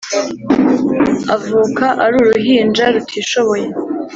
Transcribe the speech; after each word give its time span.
avuka 1.35 1.85
ari 2.03 2.15
uruhinja 2.21 2.83
rutishoboye 2.93 3.67